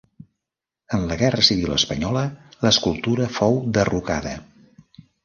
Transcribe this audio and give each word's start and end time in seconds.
En 0.97 1.03
la 1.11 1.17
Guerra 1.19 1.43
Civil 1.47 1.75
Espanyola 1.75 2.23
l'escultura 2.65 3.29
fou 3.37 3.61
derrocada. 3.77 4.33